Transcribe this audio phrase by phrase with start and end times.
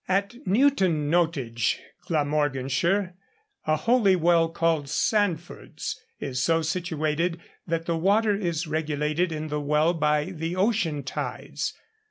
[0.07, 3.13] At Newton Nottage, Glamorganshire,
[3.67, 9.61] a holy well called Sanford's is so situated that the water is regulated in the
[9.61, 11.75] well by the ocean tides.